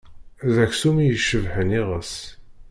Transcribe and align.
D 0.53 0.55
aksum 0.65 0.95
i 0.99 1.05
icebbḥen 1.15 1.69
iɣes. 1.79 2.13